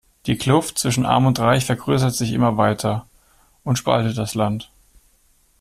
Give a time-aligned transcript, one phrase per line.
[0.25, 3.05] Die Kluft zwischen arm und reich vergrößert sich immer weiter
[3.63, 4.71] und spaltet das Land.